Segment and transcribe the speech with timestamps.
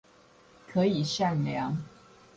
[0.67, 1.77] 可以善良